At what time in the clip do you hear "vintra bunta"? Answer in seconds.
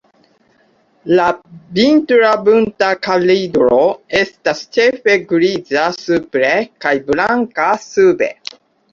1.79-2.87